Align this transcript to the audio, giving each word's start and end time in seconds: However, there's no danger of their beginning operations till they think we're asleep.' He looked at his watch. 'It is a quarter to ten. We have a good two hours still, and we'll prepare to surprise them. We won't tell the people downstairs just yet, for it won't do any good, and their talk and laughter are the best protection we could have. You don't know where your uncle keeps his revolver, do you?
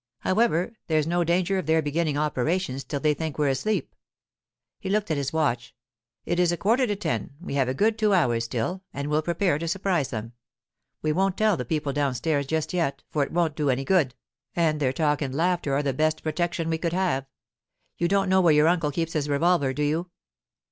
However, 0.21 0.73
there's 0.87 1.05
no 1.05 1.23
danger 1.23 1.59
of 1.59 1.67
their 1.67 1.83
beginning 1.83 2.17
operations 2.17 2.83
till 2.83 2.99
they 2.99 3.13
think 3.13 3.37
we're 3.37 3.49
asleep.' 3.49 3.93
He 4.79 4.89
looked 4.89 5.11
at 5.11 5.17
his 5.17 5.31
watch. 5.31 5.75
'It 6.25 6.39
is 6.39 6.51
a 6.51 6.57
quarter 6.57 6.87
to 6.87 6.95
ten. 6.95 7.35
We 7.39 7.53
have 7.53 7.69
a 7.69 7.75
good 7.75 7.99
two 7.99 8.11
hours 8.11 8.45
still, 8.45 8.81
and 8.95 9.11
we'll 9.11 9.21
prepare 9.21 9.59
to 9.59 9.67
surprise 9.67 10.07
them. 10.09 10.33
We 11.03 11.11
won't 11.11 11.37
tell 11.37 11.55
the 11.55 11.65
people 11.65 11.93
downstairs 11.93 12.47
just 12.47 12.73
yet, 12.73 13.03
for 13.11 13.23
it 13.23 13.31
won't 13.31 13.55
do 13.55 13.69
any 13.69 13.83
good, 13.83 14.15
and 14.55 14.79
their 14.79 14.91
talk 14.91 15.21
and 15.21 15.35
laughter 15.35 15.71
are 15.75 15.83
the 15.83 15.93
best 15.93 16.23
protection 16.23 16.67
we 16.67 16.79
could 16.79 16.93
have. 16.93 17.27
You 17.99 18.07
don't 18.07 18.27
know 18.27 18.41
where 18.41 18.51
your 18.55 18.67
uncle 18.67 18.89
keeps 18.89 19.13
his 19.13 19.29
revolver, 19.29 19.71
do 19.71 19.83
you? 19.83 20.09